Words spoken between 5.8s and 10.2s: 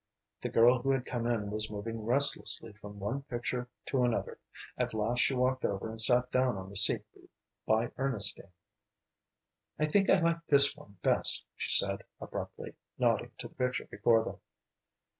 and sat down on the seat by Ernestine. "I think I